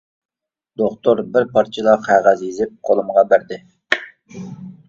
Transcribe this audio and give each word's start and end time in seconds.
دوختۇر 0.81 1.21
بىر 1.35 1.45
پارچىلا 1.57 1.95
قەغەز 2.07 2.41
يېزىپ 2.47 2.75
قولۇمغا 2.89 3.25
بەردى. 3.35 3.61